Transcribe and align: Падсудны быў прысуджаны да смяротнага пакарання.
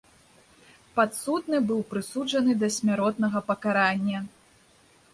Падсудны 0.95 1.57
быў 1.73 1.85
прысуджаны 1.93 2.57
да 2.65 2.73
смяротнага 2.79 3.39
пакарання. 3.55 4.19